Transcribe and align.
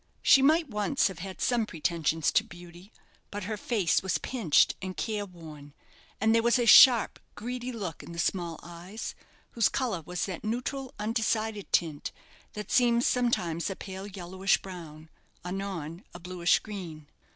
She 0.23 0.41
might 0.41 0.67
once 0.67 1.09
have 1.09 1.19
had 1.19 1.39
some 1.39 1.67
pretensions 1.67 2.31
to 2.31 2.43
beauty; 2.43 2.91
but 3.29 3.43
her 3.43 3.55
face 3.55 4.01
was 4.01 4.17
pinched 4.17 4.73
and 4.81 4.97
careworn, 4.97 5.75
and 6.19 6.33
there 6.33 6.41
was 6.41 6.57
a 6.57 6.65
sharp, 6.65 7.19
greedy 7.35 7.71
look 7.71 8.01
in 8.01 8.11
the 8.11 8.17
small 8.17 8.59
eyes, 8.63 9.13
whose 9.51 9.69
colour 9.69 10.01
was 10.03 10.25
that 10.25 10.43
neutral, 10.43 10.91
undecided 10.97 11.71
tint, 11.71 12.11
that 12.53 12.71
seems 12.71 13.05
sometimes 13.05 13.69
a 13.69 13.75
pale 13.75 14.07
yellowish 14.07 14.59
brown, 14.63 15.07
anon 15.45 16.03
a 16.15 16.19
blueish 16.19 16.57
green. 16.57 17.05